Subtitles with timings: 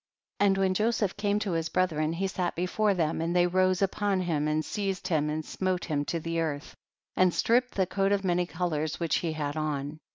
[0.39, 0.49] 27.
[0.49, 4.21] And when Joseph came to his brethren he sat before them, and they rose upon
[4.21, 6.75] him and seized him and smote him to the earth,
[7.15, 9.99] and stripped the coat of many colors which he had on.